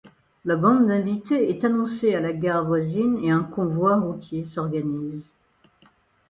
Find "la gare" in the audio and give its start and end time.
2.21-2.65